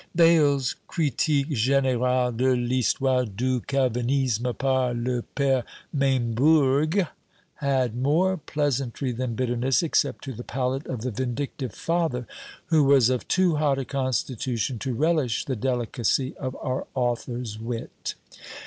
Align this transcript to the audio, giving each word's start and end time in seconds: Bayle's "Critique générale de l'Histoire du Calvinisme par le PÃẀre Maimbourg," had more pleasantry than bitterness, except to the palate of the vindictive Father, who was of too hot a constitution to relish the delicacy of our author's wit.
Bayle's 0.15 0.73
"Critique 0.87 1.49
générale 1.51 2.35
de 2.35 2.53
l'Histoire 2.55 3.25
du 3.27 3.59
Calvinisme 3.67 4.51
par 4.51 4.95
le 4.95 5.23
PÃẀre 5.35 5.63
Maimbourg," 5.93 7.07
had 7.57 7.95
more 7.95 8.35
pleasantry 8.37 9.11
than 9.11 9.35
bitterness, 9.35 9.83
except 9.83 10.23
to 10.23 10.33
the 10.33 10.43
palate 10.43 10.87
of 10.87 11.01
the 11.01 11.11
vindictive 11.11 11.75
Father, 11.75 12.25
who 12.69 12.83
was 12.83 13.11
of 13.11 13.27
too 13.27 13.57
hot 13.57 13.77
a 13.77 13.85
constitution 13.85 14.79
to 14.79 14.95
relish 14.95 15.45
the 15.45 15.55
delicacy 15.55 16.35
of 16.37 16.55
our 16.63 16.87
author's 16.95 17.59
wit. 17.59 18.15